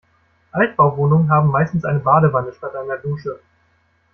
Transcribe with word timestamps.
Altbauwohnungen 0.51 1.29
haben 1.29 1.51
meistens 1.51 1.85
eine 1.85 1.99
Badewanne 1.99 2.51
statt 2.53 2.75
einer 2.75 2.97
Dusche. 2.97 3.39